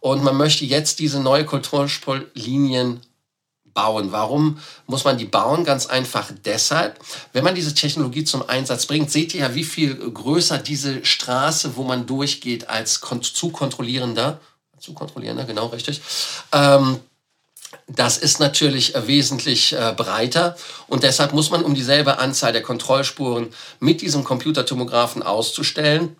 Und 0.00 0.24
man 0.24 0.36
möchte 0.36 0.64
jetzt 0.64 0.98
diese 0.98 1.20
neue 1.20 1.44
Kontrolllinien 1.44 3.00
bauen. 3.72 4.12
Warum 4.12 4.58
muss 4.86 5.04
man 5.04 5.18
die 5.18 5.24
bauen? 5.24 5.64
Ganz 5.64 5.86
einfach 5.86 6.30
deshalb, 6.44 6.98
wenn 7.32 7.44
man 7.44 7.54
diese 7.54 7.74
Technologie 7.74 8.24
zum 8.24 8.48
Einsatz 8.48 8.86
bringt, 8.86 9.10
seht 9.10 9.34
ihr 9.34 9.40
ja, 9.40 9.54
wie 9.54 9.64
viel 9.64 9.94
größer 9.94 10.58
diese 10.58 11.04
Straße, 11.04 11.76
wo 11.76 11.84
man 11.84 12.06
durchgeht, 12.06 12.68
als 12.68 13.00
zu 13.32 13.50
kontrollierender, 13.50 14.40
zu 14.78 14.92
kontrollierender, 14.94 15.44
genau 15.44 15.66
richtig, 15.66 16.00
ähm, 16.52 17.00
das 17.86 18.18
ist 18.18 18.40
natürlich 18.40 18.94
äh, 18.94 19.06
wesentlich 19.06 19.72
äh, 19.72 19.94
breiter 19.96 20.56
und 20.86 21.02
deshalb 21.02 21.32
muss 21.32 21.50
man, 21.50 21.64
um 21.64 21.74
dieselbe 21.74 22.18
Anzahl 22.18 22.52
der 22.52 22.62
Kontrollspuren 22.62 23.48
mit 23.80 24.00
diesem 24.00 24.24
Computertomographen 24.24 25.22
auszustellen, 25.22 26.16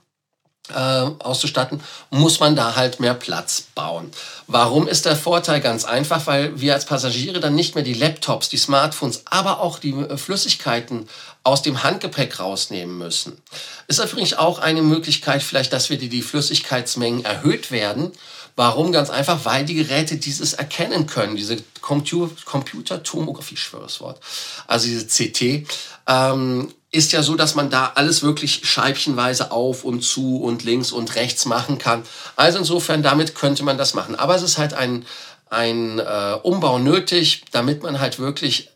auszustatten, 0.75 1.81
muss 2.11 2.41
man 2.41 2.57
da 2.57 2.77
halt 2.77 3.01
mehr 3.01 3.15
Platz 3.15 3.67
bauen. 3.75 4.11
Warum 4.47 4.89
ist 4.89 5.07
der 5.07 5.17
Vorteil 5.17 5.61
ganz 5.61 5.85
einfach? 5.85 6.27
Weil 6.27 6.61
wir 6.61 6.75
als 6.75 6.85
Passagiere 6.85 7.41
dann 7.41 7.55
nicht 7.55 7.75
mehr 7.75 7.85
die 7.85 7.95
Laptops, 7.95 8.49
die 8.49 8.57
Smartphones, 8.57 9.23
aber 9.27 9.61
auch 9.61 9.79
die 9.79 9.93
äh, 9.93 10.17
Flüssigkeiten 10.17 11.09
aus 11.45 11.63
dem 11.63 11.83
Handgepäck 11.83 12.41
rausnehmen 12.41 12.99
müssen. 12.99 13.41
Ist 13.87 13.99
natürlich 13.99 14.39
auch 14.39 14.59
eine 14.59 14.83
Möglichkeit, 14.83 15.43
vielleicht, 15.43 15.73
dass 15.73 15.91
wir 15.91 15.99
die, 15.99 16.09
die 16.09 16.23
Flüssigkeitsmengen 16.23 17.25
erhöht 17.25 17.71
werden 17.71 18.13
Warum? 18.59 18.91
Ganz 18.91 19.09
einfach, 19.09 19.45
weil 19.45 19.65
die 19.65 19.77
Geräte 19.77 20.17
dieses 20.17 20.53
erkennen 20.53 21.07
können, 21.07 21.37
diese 21.37 21.59
Computer 21.81 22.35
Computertomographie, 22.45 23.57
das 23.81 24.01
Wort, 24.01 24.19
also 24.67 24.89
diese 24.89 25.07
CT, 25.07 25.69
ähm, 26.09 26.75
ist 26.91 27.13
ja 27.13 27.23
so, 27.23 27.35
dass 27.35 27.55
man 27.55 27.71
da 27.71 27.93
alles 27.95 28.23
wirklich 28.23 28.63
scheibchenweise 28.67 29.51
auf 29.51 29.85
und 29.85 30.03
zu 30.03 30.41
und 30.43 30.65
links 30.65 30.91
und 30.91 31.15
rechts 31.17 31.45
machen 31.45 31.79
kann. 31.79 32.03
Also 32.37 32.59
insofern, 32.59 33.03
damit 33.03 33.35
könnte 33.35 33.63
man 33.63 33.77
das 33.77 33.95
machen. 33.95 34.15
Aber 34.15 34.35
es 34.35 34.43
ist 34.43 34.59
halt 34.59 34.73
ein, 34.73 35.05
ein 35.51 35.99
äh, 35.99 36.39
Umbau 36.43 36.79
nötig, 36.79 37.45
damit 37.51 37.83
man 37.83 38.01
halt 38.01 38.19
wirklich 38.19 38.71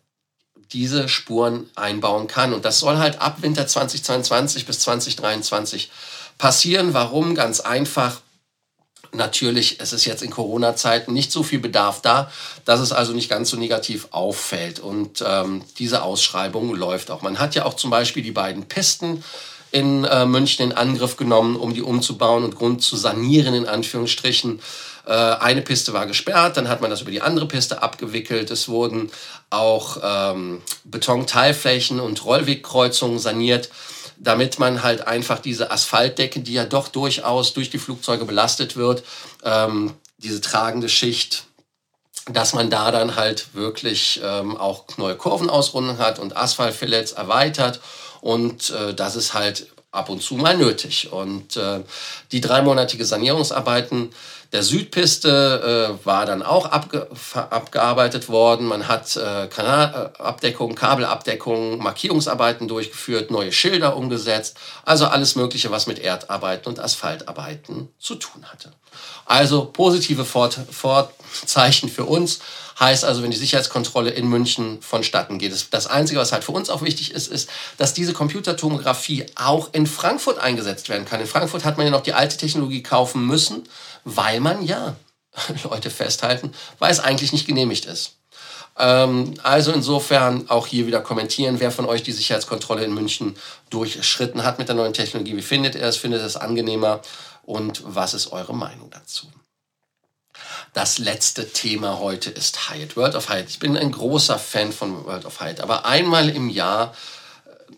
diese 0.73 1.09
Spuren 1.09 1.69
einbauen 1.75 2.27
kann. 2.27 2.53
Und 2.53 2.65
das 2.65 2.79
soll 2.81 2.99
halt 2.99 3.21
ab 3.21 3.39
Winter 3.41 3.67
2022 3.67 4.67
bis 4.67 4.81
2023 4.81 5.91
passieren. 6.39 6.95
Warum? 6.95 7.35
Ganz 7.35 7.61
einfach 7.61 8.22
natürlich, 9.13 9.81
es 9.81 9.93
ist 9.93 10.05
jetzt 10.05 10.23
in 10.23 10.31
Corona-Zeiten 10.31 11.13
nicht 11.13 11.33
so 11.33 11.43
viel 11.43 11.59
Bedarf 11.59 12.01
da, 12.01 12.31
dass 12.65 12.81
es 12.81 12.93
also 12.93 13.13
nicht 13.13 13.29
ganz 13.29 13.51
so 13.51 13.57
negativ 13.57 14.09
auffällt. 14.11 14.81
Und 14.81 15.23
ähm, 15.27 15.63
diese 15.79 16.03
Ausschreibung 16.03 16.75
läuft 16.75 17.11
auch. 17.11 17.23
Man 17.23 17.39
hat 17.39 17.55
ja 17.55 17.65
auch 17.65 17.75
zum 17.75 17.91
Beispiel 17.91 18.23
die 18.23 18.33
beiden 18.33 18.65
Pisten 18.65 19.23
in 19.71 20.05
äh, 20.05 20.27
München 20.27 20.71
in 20.71 20.77
Angriff 20.77 21.17
genommen, 21.17 21.57
um 21.57 21.75
die 21.75 21.83
umzubauen 21.83 22.45
und 22.45 22.57
Grund 22.57 22.83
zu 22.83 22.97
sanieren, 22.97 23.55
in 23.55 23.67
Anführungsstrichen. 23.67 24.61
Äh, 25.07 25.13
eine 25.13 25.63
Piste 25.63 25.93
war 25.93 26.07
gesperrt, 26.07 26.57
dann 26.57 26.69
hat 26.69 26.81
man 26.81 26.91
das 26.91 27.01
über 27.01 27.11
die 27.11 27.23
andere 27.23 27.47
Piste 27.47 27.83
abgewickelt. 27.83 28.51
Es 28.51 28.69
wurden 28.69 29.11
auch 29.51 29.99
ähm, 30.03 30.63
Betonteilflächen 30.85 32.01
und 32.01 32.25
Rollwegkreuzungen 32.25 33.19
saniert 33.19 33.71
damit 34.19 34.59
man 34.59 34.83
halt 34.83 35.07
einfach 35.07 35.39
diese 35.39 35.71
Asphaltdecke, 35.71 36.41
die 36.41 36.55
ja 36.55 36.65
doch 36.65 36.89
durchaus 36.89 37.53
durch 37.55 37.71
die 37.71 37.79
Flugzeuge 37.79 38.25
belastet 38.25 38.77
wird, 38.77 39.05
ähm, 39.45 39.95
diese 40.19 40.41
tragende 40.41 40.89
Schicht, 40.89 41.45
dass 42.31 42.55
man 42.55 42.71
da 42.71 42.91
dann 42.91 43.17
halt 43.17 43.55
wirklich 43.55 44.21
ähm, 44.23 44.57
auch 44.57 44.85
neue 44.97 45.17
Kurvenausrundung 45.17 45.99
hat 45.99 46.19
und 46.19 46.37
Asphaltfillets 46.37 47.13
erweitert 47.13 47.81
und 48.21 48.71
äh, 48.71 48.95
das 48.95 49.17
ist 49.17 49.35
halt 49.35 49.67
ab 49.93 50.09
und 50.09 50.23
zu 50.23 50.35
mal 50.35 50.57
nötig. 50.57 51.13
Und 51.13 51.57
äh, 51.57 51.81
die 52.33 52.41
dreimonatige 52.41 53.05
Sanierungsarbeiten 53.05 54.11
der 54.53 54.63
Südpiste 54.63 55.99
äh, 56.03 56.07
war 56.07 56.27
dann 56.27 56.43
auch 56.43 56.67
abge 56.67 57.09
abgearbeitet 57.35 58.29
worden. 58.29 58.67
Man 58.67 58.87
hat 58.87 59.17
äh, 59.17 59.49
Kanalabdeckung, 59.49 60.75
Kabelabdeckung, 60.75 61.79
Markierungsarbeiten 61.79 62.69
durchgeführt, 62.69 63.31
neue 63.31 63.51
Schilder 63.51 63.97
umgesetzt. 63.97 64.59
Also 64.85 65.07
alles 65.07 65.37
Mögliche, 65.37 65.71
was 65.71 65.87
mit 65.87 65.99
Erdarbeiten 65.99 66.69
und 66.69 66.81
Asphaltarbeiten 66.81 67.89
zu 67.99 68.17
tun 68.17 68.45
hatte. 68.45 68.73
Also 69.25 69.65
positive 69.65 70.27
Fort 70.27 70.59
Vorzeichen 70.71 71.89
für 71.89 72.05
uns. 72.05 72.41
Heißt 72.79 73.05
also, 73.05 73.23
wenn 73.23 73.31
die 73.31 73.37
Sicherheitskontrolle 73.37 74.11
in 74.11 74.29
München 74.29 74.83
vonstatten 74.83 75.39
geht. 75.39 75.55
Das 75.71 75.87
Einzige, 75.87 76.19
was 76.19 76.33
halt 76.33 76.43
für 76.43 76.53
uns 76.53 76.69
auch 76.69 76.83
wichtig 76.83 77.13
ist, 77.13 77.29
ist, 77.29 77.49
dass 77.79 77.95
diese 77.95 78.13
Computertomographie 78.13 79.27
auch 79.37 79.69
in 79.73 79.87
Frankfurt 79.87 80.39
eingesetzt 80.39 80.89
werden 80.89 81.05
kann. 81.05 81.21
In 81.21 81.27
Frankfurt 81.27 81.65
hat 81.65 81.77
man 81.77 81.87
ja 81.87 81.93
noch 81.93 82.03
die 82.03 82.15
alte 82.15 82.37
Technologie 82.37 82.83
kaufen 82.83 83.27
müssen 83.27 83.69
weil 84.05 84.41
man 84.41 84.63
ja, 84.65 84.97
Leute 85.65 85.91
festhalten, 85.91 86.53
weil 86.79 86.91
es 86.91 87.01
eigentlich 87.01 87.33
nicht 87.33 87.47
genehmigt 87.47 87.87
ist. 87.87 88.17
Ähm, 88.79 89.35
also 89.43 89.73
insofern 89.73 90.49
auch 90.49 90.67
hier 90.67 90.87
wieder 90.87 91.01
kommentieren, 91.01 91.61
wer 91.61 91.71
von 91.71 91.87
euch 91.87 92.03
die 92.03 92.13
Sicherheitskontrolle 92.13 92.85
in 92.85 92.95
München 92.95 93.37
durchschritten 93.71 94.45
hat 94.45 94.59
mit 94.59 94.69
der 94.69 94.75
neuen 94.75 94.95
Technologie. 94.95 95.37
Wie 95.37 95.43
findet 95.43 95.75
ihr 95.75 95.83
es? 95.83 95.97
Findet 95.97 96.23
ihr 96.23 96.27
es 96.27 96.37
angenehmer? 96.37 97.01
Und 97.45 97.83
was 97.85 98.15
ist 98.15 98.33
eure 98.33 98.55
Meinung 98.55 98.91
dazu? 98.91 99.27
Das 100.73 100.99
letzte 100.99 101.53
Thema 101.53 101.99
heute 101.99 102.31
ist 102.31 102.71
Hyatt, 102.71 102.97
World 102.97 103.15
of 103.15 103.29
Hyatt. 103.29 103.51
Ich 103.51 103.59
bin 103.59 103.77
ein 103.77 103.93
großer 103.93 104.39
Fan 104.39 104.73
von 104.73 105.05
World 105.05 105.27
of 105.27 105.41
Hyatt, 105.41 105.61
aber 105.61 105.85
einmal 105.85 106.31
im 106.31 106.49
Jahr, 106.49 106.95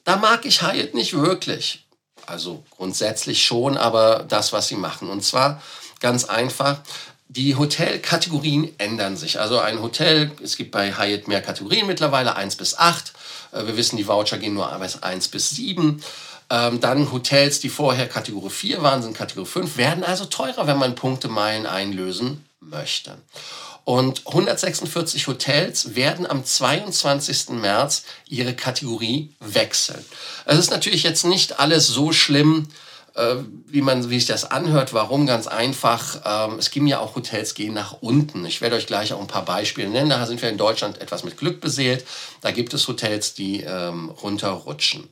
da 0.05 0.17
mag 0.17 0.45
ich 0.45 0.63
Hyatt 0.63 0.95
nicht 0.95 1.15
wirklich. 1.15 1.87
Also 2.27 2.63
grundsätzlich 2.71 3.45
schon, 3.45 3.77
aber 3.77 4.25
das, 4.29 4.53
was 4.53 4.69
sie 4.69 4.77
machen. 4.77 5.11
Und 5.11 5.25
zwar 5.25 5.61
Ganz 6.05 6.27
einfach. 6.27 6.81
Die 7.29 7.57
Hotelkategorien 7.57 8.79
ändern 8.79 9.17
sich. 9.17 9.41
Also 9.41 9.59
ein 9.59 9.81
Hotel, 9.81 10.31
es 10.43 10.59
gibt 10.59 10.71
bei 10.71 10.99
Hyatt 10.99 11.29
mehr 11.29 11.41
Kategorien 11.41 11.87
mittlerweile, 11.87 12.37
1 12.37 12.57
bis 12.57 12.77
8. 12.77 13.15
Äh, 13.53 13.67
wir 13.69 13.79
wissen, 13.79 13.97
die 13.97 14.07
Voucher 14.07 14.37
gehen 14.37 14.53
nur 14.53 14.69
bis 14.81 15.03
1 15.03 15.29
bis 15.29 15.49
7. 15.53 16.05
Ähm, 16.51 16.81
dann 16.81 17.11
Hotels, 17.11 17.61
die 17.61 17.71
vorher 17.71 18.07
Kategorie 18.07 18.51
4 18.51 18.83
waren, 18.83 19.03
sind 19.03 19.17
Kategorie 19.17 19.47
5, 19.47 19.79
werden 19.79 20.05
also 20.05 20.27
teurer, 20.27 20.67
wenn 20.67 20.77
man 20.77 20.95
Punktemeilen 20.95 21.65
einlösen 21.65 22.45
möchte. 22.61 23.17
Und 23.85 24.27
146 24.27 25.27
Hotels 25.27 25.95
werden 25.95 26.27
am 26.27 26.45
22. 26.45 27.49
März 27.49 28.05
ihre 28.29 28.53
Kategorie 28.53 29.33
wechseln. 29.41 30.05
Es 30.45 30.59
ist 30.59 30.71
natürlich 30.71 31.03
jetzt 31.03 31.25
nicht 31.25 31.61
alles 31.61 31.87
so 31.87 32.13
schlimm, 32.13 32.69
äh, 33.15 33.37
wie 33.67 33.83
man, 33.83 34.11
wie 34.11 34.19
sich 34.19 34.27
das 34.27 34.51
anhört. 34.51 34.93
Warum? 34.93 35.27
Ganz 35.27 35.47
einfach. 35.47 36.21
Ähm, 36.25 36.59
es 36.59 36.71
gibt 36.71 36.89
ja 36.89 36.99
auch 36.99 37.15
Hotels 37.15 37.55
gehen 37.55 37.75
nach 37.75 37.93
unten. 38.01 38.45
Ich 38.45 38.61
werde 38.61 38.77
euch 38.77 38.87
gleich 38.87 39.13
auch 39.13 39.21
ein 39.21 39.27
paar 39.27 39.45
Beispiele 39.45 39.89
nennen. 39.89 40.11
Da 40.11 40.27
sind 40.27 40.43
wir 40.43 40.49
in 40.49 40.59
Deutschland 40.59 41.01
etwas 41.01 41.25
mit 41.25 41.37
Glück 41.37 41.61
beseelt. 41.61 42.05
Da 42.41 42.51
gibt 42.51 42.75
es 42.75 42.87
Hotels, 42.89 43.35
die 43.35 43.61
ähm, 43.63 44.11
runterrutschen. 44.11 45.09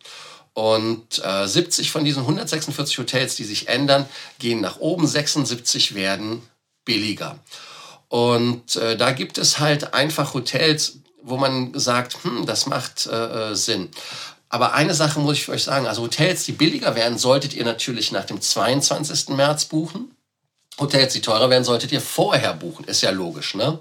Und 0.55 1.25
äh, 1.25 1.47
70 1.47 1.91
von 1.91 2.05
diesen 2.05 2.23
146 2.23 2.99
Hotels, 2.99 3.37
die 3.37 3.45
sich 3.45 3.69
ändern, 3.69 4.07
gehen 4.39 4.61
nach 4.61 4.79
oben. 4.81 5.07
76 5.07 5.95
werden 5.95 6.43
billiger. 6.85 7.39
Und 8.09 8.77
äh, 8.77 8.97
da 8.97 9.13
gibt 9.13 9.39
es 9.39 9.59
halt 9.59 9.95
einfach 9.95 10.35
Hotels, 10.35 10.99
wo 11.23 11.37
man 11.37 11.73
sagt, 11.79 12.25
hm, 12.25 12.45
das 12.45 12.67
macht 12.67 13.07
äh, 13.07 13.53
äh 13.53 13.55
Sinn. 13.55 13.89
Aber 14.53 14.75
eine 14.75 14.93
Sache 14.93 15.19
muss 15.19 15.39
ich 15.39 15.47
für 15.47 15.53
euch 15.53 15.65
sagen, 15.65 15.87
also 15.87 16.03
Hotels, 16.03 16.45
die 16.45 16.53
billiger 16.53 16.95
werden, 16.95 17.17
solltet 17.17 17.55
ihr 17.55 17.65
natürlich 17.65 18.13
nach 18.13 18.27
dem 18.27 18.39
22. 18.39 19.31
März 19.31 19.65
buchen. 19.65 20.15
Hotels, 20.79 21.15
die 21.15 21.23
teurer 21.23 21.49
werden, 21.49 21.65
solltet 21.65 21.91
ihr 21.91 22.03
vorher 22.03 22.53
buchen. 22.53 22.85
Ist 22.85 23.01
ja 23.01 23.11
logisch, 23.11 23.55
ne? 23.55 23.79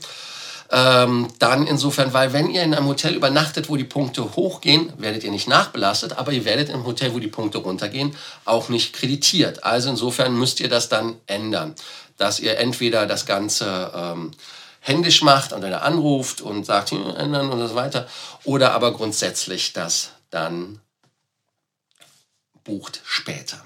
Ähm, 0.72 1.28
dann 1.40 1.68
insofern, 1.68 2.14
weil 2.14 2.32
wenn 2.32 2.50
ihr 2.50 2.64
in 2.64 2.74
einem 2.74 2.88
Hotel 2.88 3.16
übernachtet, 3.16 3.68
wo 3.68 3.76
die 3.76 3.84
Punkte 3.84 4.38
hochgehen, 4.38 4.94
werdet 4.96 5.26
ihr 5.26 5.32
nicht 5.32 5.50
nachbelastet, 5.50 6.18
aber 6.18 6.32
ihr 6.32 6.46
werdet 6.46 6.70
im 6.70 6.86
Hotel, 6.86 7.14
wo 7.14 7.20
die 7.20 7.28
Punkte 7.28 7.58
runtergehen, 7.58 8.16
auch 8.46 8.70
nicht 8.70 8.94
kreditiert. 8.94 9.66
Also 9.66 9.90
insofern 9.90 10.34
müsst 10.40 10.62
ihr 10.62 10.70
das 10.70 10.88
dann 10.88 11.18
ändern, 11.28 11.76
dass 12.16 12.40
ihr 12.40 12.58
entweder 12.58 13.08
das 13.08 13.26
Ganze 13.26 13.92
ähm, 13.94 14.32
händisch 14.80 15.22
macht 15.22 15.52
und 15.52 15.60
dann 15.60 15.74
anruft 15.74 16.40
und 16.40 16.66
sagt, 16.66 16.94
ändern 16.94 17.50
und 17.50 17.68
so 17.68 17.76
weiter, 17.76 18.08
oder 18.46 18.72
aber 18.72 18.94
grundsätzlich 18.94 19.74
das 19.74 20.12
dann 20.32 20.80
bucht 22.64 23.02
später. 23.06 23.64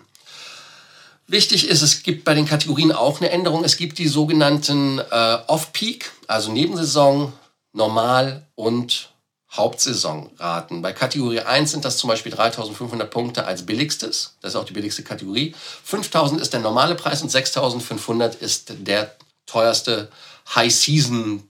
Wichtig 1.27 1.67
ist, 1.67 1.81
es 1.81 2.03
gibt 2.03 2.23
bei 2.23 2.35
den 2.35 2.45
Kategorien 2.45 2.91
auch 2.91 3.19
eine 3.19 3.31
Änderung. 3.31 3.63
Es 3.63 3.77
gibt 3.77 3.97
die 3.97 4.07
sogenannten 4.07 4.99
äh, 4.99 5.37
Off-Peak, 5.47 6.11
also 6.27 6.51
Nebensaison, 6.51 7.33
Normal 7.73 8.45
und 8.53 9.09
Hauptsaisonraten. 9.51 10.81
Bei 10.81 10.93
Kategorie 10.93 11.39
1 11.39 11.71
sind 11.71 11.85
das 11.85 11.97
zum 11.97 12.09
Beispiel 12.09 12.31
3500 12.31 13.09
Punkte 13.09 13.45
als 13.45 13.65
billigstes. 13.65 14.35
Das 14.41 14.53
ist 14.53 14.55
auch 14.55 14.65
die 14.65 14.73
billigste 14.73 15.03
Kategorie. 15.03 15.55
5000 15.83 16.41
ist 16.41 16.53
der 16.53 16.59
normale 16.59 16.95
Preis 16.95 17.21
und 17.21 17.31
6500 17.31 18.35
ist 18.35 18.73
der 18.79 19.15
teuerste 19.45 20.09
High-Season 20.53 21.47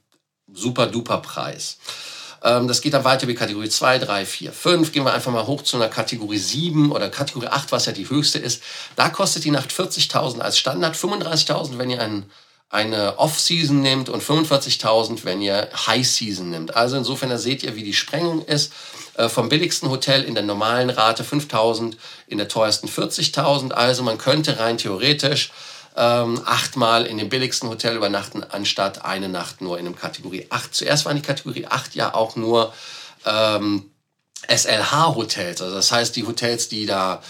Super-Duper-Preis. 0.54 1.78
Ähm, 2.46 2.68
das 2.68 2.82
geht 2.82 2.94
dann 2.94 3.04
weiter 3.04 3.28
wie 3.28 3.34
Kategorie 3.34 3.70
2, 3.70 3.98
3, 4.00 4.26
4, 4.26 4.54
5. 4.54 4.92
Gehen 4.92 5.04
wir 5.04 5.14
einfach 5.14 5.32
mal 5.32 5.48
hoch 5.48 5.64
zu 5.64 5.78
einer 5.78 5.90
Kategorie 5.90 6.38
7 6.38 6.92
oder 6.92 7.10
Kategorie 7.10 7.48
8, 7.48 7.72
was 7.72 7.88
ja 7.88 7.92
die 7.92 8.08
höchste 8.08 8.38
ist. 8.38 8.62
Da 8.96 9.10
kostet 9.10 9.44
die 9.44 9.52
Nacht 9.52 9.72
40.000 9.72 10.40
als 10.40 10.58
Standard, 10.58 10.96
35.000, 10.96 11.80
wenn 11.80 11.90
ihr 11.90 12.00
ein, 12.00 12.30
eine 12.70 13.18
Off-Season 13.18 13.82
nehmt 13.82 14.10
und 14.10 14.22
45.000, 14.22 15.24
wenn 15.24 15.42
ihr 15.42 15.70
High-Season 15.88 16.50
nehmt. 16.50 16.76
Also 16.76 16.98
insofern, 16.98 17.32
da 17.32 17.40
seht 17.40 17.64
ihr, 17.64 17.76
wie 17.76 17.84
die 17.84 17.94
Sprengung 17.94 18.46
ist. 18.46 18.72
Äh, 19.16 19.28
vom 19.28 19.50
billigsten 19.50 19.90
Hotel 19.90 20.24
in 20.24 20.36
der 20.36 20.44
normalen 20.44 20.92
Rate 20.92 21.24
5.000, 21.24 21.96
in 22.28 22.38
der 22.38 22.48
teuersten 22.48 22.88
40.000. 22.88 23.72
Also 23.72 24.04
man 24.04 24.20
könnte 24.20 24.60
rein 24.60 24.78
theoretisch 24.78 25.52
ähm, 25.98 26.42
achtmal 26.46 27.06
in 27.06 27.18
dem 27.18 27.30
billigsten 27.30 27.70
Hotel 27.70 27.96
übernachten, 27.96 28.44
anstatt 28.44 29.06
eine 29.06 29.30
Nacht 29.30 29.62
nur 29.62 29.80
in 29.80 29.86
einem 29.86 29.96
Kategorie 29.96 30.48
8. 30.50 30.74
Zuerst 30.74 31.06
waren 31.06 31.16
die 31.16 31.22
Kategorie 31.22 31.68
8 31.68 31.96
ja 31.96 32.14
auch 32.14 32.36
nur 32.36 32.74
ähm, 33.26 33.90
SLH-Hotels, 34.48 35.62
also 35.62 35.76
das 35.76 35.92
heißt 35.92 36.16
die 36.16 36.26
Hotels, 36.26 36.70
die 36.70 36.86
da 36.86 37.22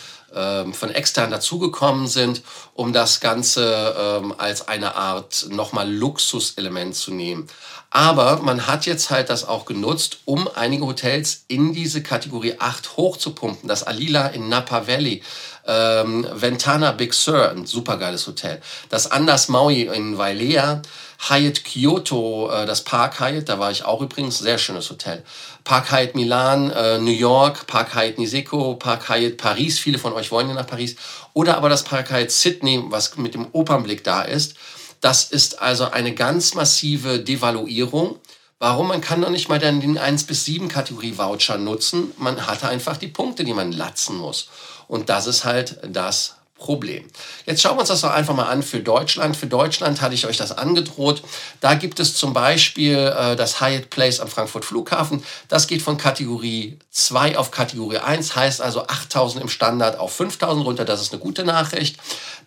von 0.73 0.89
extern 0.89 1.31
dazugekommen 1.31 2.07
sind, 2.07 2.41
um 2.73 2.91
das 2.93 3.19
Ganze 3.19 3.95
ähm, 3.97 4.33
als 4.37 4.67
eine 4.67 4.95
Art 4.95 5.47
nochmal 5.49 5.91
Luxuselement 5.91 6.95
zu 6.95 7.13
nehmen. 7.13 7.47
Aber 7.95 8.41
man 8.41 8.67
hat 8.67 8.85
jetzt 8.85 9.09
halt 9.09 9.29
das 9.29 9.47
auch 9.47 9.63
genutzt, 9.63 10.17
um 10.25 10.49
einige 10.53 10.85
Hotels 10.85 11.45
in 11.47 11.71
diese 11.71 12.03
Kategorie 12.03 12.55
8 12.59 12.97
hochzupumpen. 12.97 13.69
Das 13.69 13.83
Alila 13.83 14.27
in 14.27 14.49
Napa 14.49 14.85
Valley, 14.85 15.23
ähm, 15.65 16.27
Ventana 16.33 16.91
Big 16.91 17.13
Sur, 17.13 17.51
ein 17.51 17.65
supergeiles 17.65 18.27
Hotel. 18.27 18.61
Das 18.89 19.09
Anders 19.09 19.47
Maui 19.47 19.83
in 19.83 20.17
Wailea, 20.17 20.81
Hyatt 21.19 21.63
Kyoto, 21.63 22.49
äh, 22.51 22.65
das 22.65 22.83
Park 22.83 23.19
Hyatt, 23.19 23.49
da 23.49 23.59
war 23.59 23.71
ich 23.71 23.85
auch 23.85 24.01
übrigens, 24.01 24.39
sehr 24.39 24.57
schönes 24.57 24.89
Hotel. 24.89 25.23
Park 25.63 25.91
Hyatt 25.91 26.15
Milan, 26.15 26.71
äh, 26.71 26.99
New 26.99 27.11
York, 27.11 27.67
Park 27.67 27.95
Hyatt 27.95 28.17
Niseko, 28.17 28.75
Park 28.75 29.09
Hyatt 29.09 29.37
Paris, 29.37 29.79
viele 29.79 29.97
von 29.97 30.13
euch 30.13 30.31
wollen 30.31 30.49
ja 30.49 30.53
nach 30.53 30.67
Paris. 30.67 30.95
Oder 31.33 31.57
aber 31.57 31.69
das 31.69 31.83
Park 31.83 32.11
Hyatt 32.11 32.31
Sydney, 32.31 32.83
was 32.87 33.17
mit 33.17 33.33
dem 33.33 33.47
Opernblick 33.51 34.03
da 34.03 34.21
ist. 34.21 34.55
Das 35.01 35.25
ist 35.25 35.61
also 35.61 35.91
eine 35.91 36.13
ganz 36.13 36.53
massive 36.53 37.19
Devaluierung. 37.19 38.19
Warum? 38.59 38.87
Man 38.87 39.01
kann 39.01 39.21
doch 39.21 39.29
nicht 39.29 39.49
mal 39.49 39.59
dann 39.59 39.81
den 39.81 39.97
1 39.97 40.23
bis 40.23 40.45
7 40.45 40.69
Kategorie 40.69 41.17
Voucher 41.17 41.57
nutzen. 41.57 42.11
Man 42.17 42.47
hatte 42.47 42.69
einfach 42.69 42.97
die 42.97 43.09
Punkte, 43.09 43.43
die 43.43 43.53
man 43.53 43.71
latzen 43.71 44.17
muss. 44.17 44.49
Und 44.87 45.09
das 45.09 45.27
ist 45.27 45.43
halt 45.43 45.77
das 45.87 46.35
Problem. 46.57 47.03
Jetzt 47.45 47.61
schauen 47.61 47.75
wir 47.75 47.81
uns 47.81 47.89
das 47.89 47.99
doch 47.99 48.11
einfach 48.11 48.33
mal 48.33 48.45
an 48.45 48.63
für 48.63 48.79
Deutschland. 48.79 49.35
Für 49.35 49.45
Deutschland 49.45 50.01
hatte 50.01 50.15
ich 50.15 50.25
euch 50.25 50.37
das 50.37 50.53
angedroht. 50.57 51.21
Da 51.59 51.73
gibt 51.73 51.99
es 51.99 52.15
zum 52.15 52.31
Beispiel 52.33 52.95
äh, 52.95 53.35
das 53.35 53.59
Hyatt 53.59 53.89
Place 53.89 54.21
am 54.21 54.29
Frankfurt 54.29 54.63
Flughafen. 54.63 55.21
Das 55.49 55.67
geht 55.67 55.81
von 55.81 55.97
Kategorie 55.97 56.79
2 56.91 57.37
auf 57.37 57.51
Kategorie 57.51 57.97
1, 57.97 58.37
heißt 58.37 58.61
also 58.61 58.87
8000 58.87 59.43
im 59.43 59.49
Standard 59.49 59.99
auf 59.99 60.13
5000 60.13 60.65
runter. 60.65 60.85
Das 60.85 61.01
ist 61.01 61.11
eine 61.11 61.21
gute 61.21 61.43
Nachricht. 61.43 61.97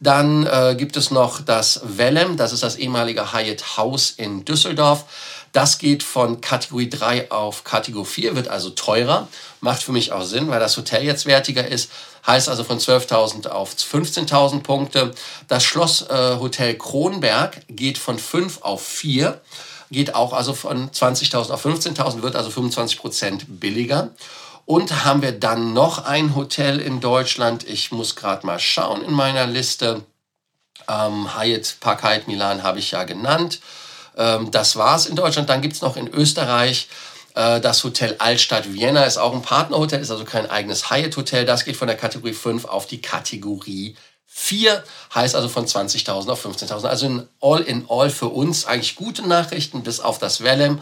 Dann 0.00 0.47
äh, 0.47 0.75
gibt 0.77 0.97
es 0.97 1.11
noch 1.11 1.43
das 1.43 1.83
Wellem, 1.85 2.38
das 2.38 2.55
ist 2.55 2.62
das 2.62 2.77
ehemalige 2.77 3.35
Hyatt 3.35 3.77
House 3.77 4.11
in 4.17 4.47
Düsseldorf. 4.47 5.05
Das 5.53 5.79
geht 5.79 6.03
von 6.03 6.41
Kategorie 6.41 6.88
3 6.91 7.31
auf 7.31 7.65
Kategorie 7.65 8.07
4, 8.07 8.37
wird 8.37 8.49
also 8.49 8.71
teurer. 8.71 9.29
Macht 9.61 9.83
für 9.83 9.93
mich 9.93 10.12
auch 10.12 10.23
Sinn, 10.23 10.49
weil 10.49 10.61
das 10.61 10.77
Hotel 10.77 11.05
jetzt 11.05 11.27
wertiger 11.27 11.67
ist. 11.67 11.91
Heißt 12.29 12.51
also 12.51 12.63
von 12.63 12.79
12.000 12.79 13.49
auf 13.49 13.75
15.000 13.75 14.63
Punkte. 14.63 15.13
Das 15.49 15.65
Schlosshotel 15.65 16.69
äh, 16.69 16.75
Kronberg 16.75 17.63
geht 17.69 17.97
von 17.97 18.19
5 18.19 18.61
auf 18.61 18.87
4. 18.87 19.41
Geht 19.91 20.15
auch 20.15 20.35
also 20.35 20.53
von 20.53 20.91
20.000 20.91 21.51
auf 21.51 21.65
15.000, 21.65 22.21
wird 22.21 22.37
also 22.37 22.51
25 22.51 22.99
Prozent 22.99 23.61
billiger. 23.61 24.11
Und 24.67 25.07
haben 25.07 25.23
wir 25.23 25.33
dann 25.33 25.73
noch 25.73 26.05
ein 26.05 26.37
Hotel 26.37 26.81
in 26.81 27.01
Deutschland. 27.01 27.67
Ich 27.67 27.93
muss 27.93 28.15
gerade 28.15 28.45
mal 28.45 28.59
schauen 28.59 29.03
in 29.03 29.15
meiner 29.15 29.47
Liste. 29.47 30.03
Ähm, 30.87 31.35
Hyatt 31.35 31.79
Park 31.81 32.03
Hyatt 32.03 32.29
Milan 32.29 32.63
habe 32.63 32.79
ich 32.79 32.91
ja 32.91 33.05
genannt. 33.05 33.61
Ähm, 34.19 34.51
das 34.51 34.77
war's 34.77 35.07
in 35.07 35.17
Deutschland. 35.17 35.49
Dann 35.49 35.63
gibt's 35.63 35.81
noch 35.81 35.97
in 35.97 36.09
Österreich 36.09 36.89
das 37.61 37.85
Hotel 37.85 38.16
Altstadt 38.18 38.73
Vienna. 38.73 39.04
Ist 39.04 39.18
auch 39.18 39.33
ein 39.33 39.42
Partnerhotel, 39.42 40.00
ist 40.00 40.11
also 40.11 40.25
kein 40.25 40.50
eigenes 40.50 40.90
Hyatt-Hotel. 40.90 41.45
Das 41.45 41.64
geht 41.64 41.76
von 41.76 41.87
der 41.87 41.97
Kategorie 41.97 42.33
5 42.33 42.64
auf 42.64 42.87
die 42.87 43.00
Kategorie 43.00 43.97
4, 44.26 44.85
heißt 45.14 45.35
also 45.35 45.49
von 45.49 45.66
20.000 45.66 46.30
auf 46.30 46.45
15.000. 46.45 46.87
Also 46.87 47.07
in 47.07 47.28
all 47.40 47.61
in 47.61 47.87
all 47.88 48.09
für 48.09 48.28
uns 48.28 48.66
eigentlich 48.66 48.95
gute 48.95 49.26
Nachrichten, 49.26 49.83
bis 49.83 50.00
auf 50.00 50.18
das 50.18 50.42
Vellem. 50.42 50.80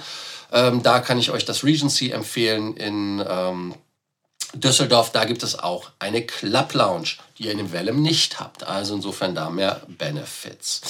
Ähm, 0.52 0.82
da 0.82 1.00
kann 1.00 1.18
ich 1.18 1.30
euch 1.30 1.44
das 1.44 1.64
Regency 1.64 2.10
empfehlen 2.10 2.76
in 2.76 3.24
ähm, 3.26 3.74
Düsseldorf. 4.54 5.10
Da 5.10 5.24
gibt 5.24 5.42
es 5.42 5.58
auch 5.58 5.90
eine 5.98 6.22
Club 6.22 6.74
Lounge, 6.74 7.16
die 7.38 7.44
ihr 7.44 7.52
in 7.52 7.58
dem 7.58 7.72
Vellem 7.72 8.02
nicht 8.02 8.40
habt. 8.40 8.64
Also 8.64 8.94
insofern 8.94 9.34
da 9.34 9.48
mehr 9.48 9.80
Benefits. 9.88 10.82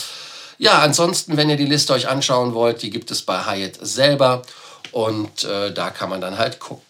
Ja, 0.59 0.81
ansonsten, 0.81 1.37
wenn 1.37 1.50
ihr 1.50 1.57
die 1.57 1.66
Liste 1.66 1.92
euch 1.92 2.09
anschauen 2.09 2.55
wollt, 2.55 2.83
die 2.83 2.90
gibt 2.90 3.11
es 3.11 3.22
bei 3.22 3.44
Hyatt 3.44 3.79
selber 3.81 4.42
und 4.96 5.44
äh, 5.44 5.74
da 5.74 5.90
kann 5.90 6.09
man 6.09 6.22
dann 6.22 6.38
halt 6.38 6.59
gucken. 6.59 6.82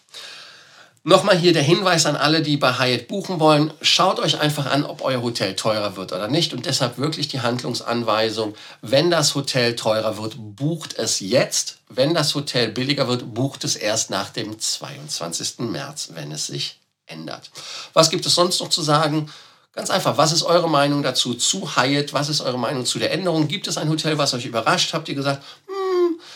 Nochmal 1.03 1.37
hier 1.37 1.51
der 1.51 1.61
Hinweis 1.61 2.05
an 2.05 2.15
alle, 2.15 2.41
die 2.41 2.55
bei 2.55 2.79
Hyatt 2.79 3.09
buchen 3.09 3.41
wollen. 3.41 3.73
Schaut 3.81 4.19
euch 4.19 4.39
einfach 4.39 4.65
an, 4.65 4.85
ob 4.85 5.01
euer 5.01 5.21
Hotel 5.21 5.57
teurer 5.57 5.97
wird 5.97 6.13
oder 6.13 6.29
nicht. 6.29 6.53
Und 6.53 6.65
deshalb 6.65 6.97
wirklich 6.97 7.27
die 7.27 7.41
Handlungsanweisung. 7.41 8.55
Wenn 8.81 9.11
das 9.11 9.35
Hotel 9.35 9.75
teurer 9.75 10.17
wird, 10.17 10.35
bucht 10.37 10.97
es 10.97 11.19
jetzt. 11.19 11.79
Wenn 11.89 12.13
das 12.13 12.33
Hotel 12.33 12.69
billiger 12.69 13.09
wird, 13.09 13.33
bucht 13.33 13.65
es 13.65 13.75
erst 13.75 14.09
nach 14.09 14.29
dem 14.29 14.57
22. 14.57 15.59
März, 15.59 16.11
wenn 16.13 16.31
es 16.31 16.47
sich 16.47 16.79
ändert. 17.07 17.51
Was 17.91 18.09
gibt 18.09 18.25
es 18.25 18.35
sonst 18.35 18.61
noch 18.61 18.69
zu 18.69 18.83
sagen? 18.83 19.29
Ganz 19.73 19.89
einfach, 19.89 20.17
was 20.17 20.31
ist 20.31 20.43
eure 20.43 20.69
Meinung 20.69 21.03
dazu 21.03 21.33
zu 21.33 21.75
Hyatt? 21.75 22.13
Was 22.13 22.29
ist 22.29 22.39
eure 22.39 22.57
Meinung 22.57 22.85
zu 22.85 22.99
der 22.99 23.11
Änderung? 23.11 23.49
Gibt 23.49 23.67
es 23.67 23.77
ein 23.77 23.89
Hotel, 23.89 24.17
was 24.17 24.33
euch 24.33 24.45
überrascht? 24.45 24.93
Habt 24.93 25.09
ihr 25.09 25.15
gesagt, 25.15 25.43
hm, 25.67 25.86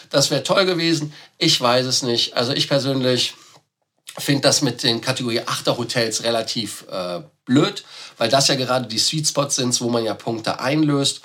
das 0.10 0.32
wäre 0.32 0.44
toll 0.44 0.66
gewesen? 0.66 1.14
Ich 1.38 1.60
weiß 1.60 1.86
es 1.86 2.04
nicht. 2.04 2.36
Also 2.36 2.54
ich 2.54 2.68
persönlich 2.68 3.34
finde 4.18 4.42
das 4.42 4.62
mit 4.62 4.84
den 4.84 5.02
Kategorie 5.02 5.42
8er 5.42 5.78
Hotels 5.78 6.24
relativ 6.24 6.86
äh, 6.92 7.22
blöd, 7.46 7.84
weil 8.18 8.30
das 8.30 8.48
ja 8.48 8.56
gerade 8.56 8.88
die 8.88 9.00
Sweet 9.00 9.28
Spots 9.28 9.56
sind, 9.56 9.80
wo 9.82 9.90
man 9.90 10.04
ja 10.04 10.14
Punkte 10.14 10.60
einlöst. 10.60 11.22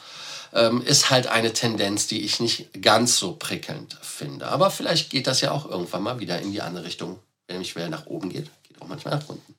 Ähm, 0.53 0.83
ist 0.83 1.11
halt 1.11 1.27
eine 1.27 1.53
Tendenz, 1.53 2.07
die 2.07 2.25
ich 2.25 2.41
nicht 2.41 2.83
ganz 2.83 3.19
so 3.19 3.33
prickelnd 3.33 3.99
finde. 4.01 4.47
Aber 4.47 4.71
vielleicht 4.71 5.11
geht 5.11 5.27
das 5.27 5.41
ja 5.41 5.51
auch 5.51 5.69
irgendwann 5.69 6.03
mal 6.03 6.21
wieder 6.21 6.41
in 6.41 6.53
die 6.53 6.62
andere 6.62 6.85
Richtung. 6.85 7.19
Wenn 7.47 7.57
nämlich 7.57 7.77
wer 7.77 7.89
nach 7.89 8.07
oben 8.07 8.31
geht, 8.31 8.49
geht 8.67 8.81
auch 8.81 8.87
manchmal 8.87 9.17
nach 9.17 9.29
unten 9.29 9.55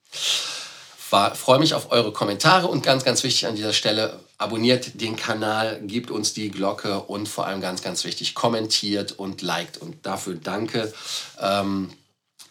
freue 1.07 1.59
mich 1.59 1.73
auf 1.73 1.91
eure 1.91 2.11
Kommentare 2.11 2.67
und 2.67 2.83
ganz, 2.83 3.03
ganz 3.03 3.23
wichtig 3.23 3.47
an 3.47 3.55
dieser 3.55 3.73
Stelle, 3.73 4.19
abonniert 4.37 5.01
den 5.01 5.15
Kanal, 5.15 5.79
gebt 5.81 6.11
uns 6.11 6.33
die 6.33 6.51
Glocke 6.51 7.01
und 7.01 7.27
vor 7.27 7.47
allem 7.47 7.61
ganz, 7.61 7.81
ganz 7.81 8.03
wichtig, 8.03 8.35
kommentiert 8.35 9.13
und 9.13 9.41
liked 9.41 9.77
und 9.77 10.05
dafür 10.05 10.35
danke. 10.35 10.93
Ähm, 11.39 11.91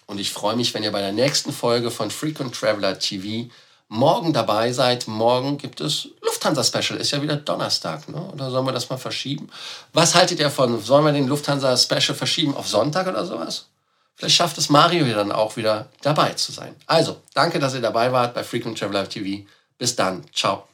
und 0.07 0.19
ich 0.21 0.33
freue 0.33 0.57
mich, 0.57 0.75
wenn 0.75 0.83
ihr 0.83 0.93
bei 0.93 1.01
der 1.01 1.13
nächsten 1.13 1.53
Folge 1.53 1.91
von 1.91 2.11
Frequent 2.11 2.55
Traveler 2.55 2.99
TV 2.99 3.51
morgen 3.89 4.33
dabei 4.33 4.73
seid. 4.73 5.07
Morgen 5.07 5.59
gibt 5.59 5.81
es 5.81 6.09
Lufthansa 6.23 6.65
Special, 6.65 6.99
ist 6.99 7.13
ja 7.13 7.23
wieder 7.23 7.37
Donnerstag, 7.37 8.09
ne? 8.09 8.21
oder 8.33 8.51
sollen 8.51 8.67
wir 8.67 8.73
das 8.73 8.91
mal 8.91 8.97
verschieben? 8.97 9.49
Was 9.93 10.15
haltet 10.15 10.41
ihr 10.41 10.51
von, 10.51 10.81
sollen 10.83 11.05
wir 11.05 11.13
den 11.13 11.29
Lufthansa 11.29 11.77
Special 11.77 12.15
verschieben 12.15 12.57
auf 12.57 12.69
Sonntag 12.69 13.07
oder 13.07 13.25
sowas? 13.25 13.67
Vielleicht 14.15 14.37
schafft 14.37 14.59
es 14.59 14.71
Mario 14.71 15.05
hier 15.05 15.15
dann 15.15 15.31
auch 15.31 15.57
wieder 15.57 15.89
dabei 16.01 16.33
zu 16.33 16.51
sein. 16.51 16.75
Also, 16.87 17.19
danke, 17.35 17.59
dass 17.59 17.75
ihr 17.75 17.83
dabei 17.83 18.13
wart 18.13 18.35
bei 18.35 18.43
Frequent 18.43 18.79
Traveler 18.79 19.09
TV. 19.09 19.47
Bis 19.79 19.95
dann. 19.95 20.25
Ciao. 20.35 20.67